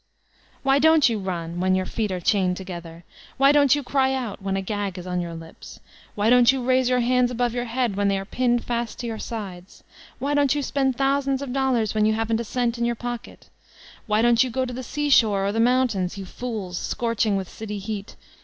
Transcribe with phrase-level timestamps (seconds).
[0.63, 3.03] Why don't you run, when your feet are chained to gether?
[3.37, 5.79] Why donH you cry out when a gag is on your lips?
[6.15, 9.05] Why don't you raise your hands above your head when they are pinned fast to
[9.05, 9.83] your sides?
[10.17, 13.51] Why don't you spend thousands of dollars when you haven't a cent in your pocket?
[14.07, 17.77] Why don't you go to the seashore or the mountains, you fools scorching with city
[17.77, 18.15] heat?